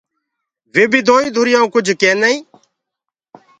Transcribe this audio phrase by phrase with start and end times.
[0.73, 2.45] وي بي دوئيٚ ڌُريانٚوٚ ڪُج ڪيندآ هينٚ۔